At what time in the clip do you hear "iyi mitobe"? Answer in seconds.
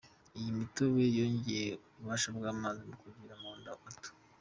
0.37-1.03